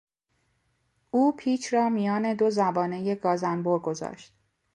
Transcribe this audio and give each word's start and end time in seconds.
او 1.11 1.35
پیچ 1.35 1.73
را 1.73 1.89
میان 1.89 2.33
دو 2.33 2.49
زبانهی 2.49 3.15
گازانبر 3.15 3.79
گذاشت. 3.79 4.33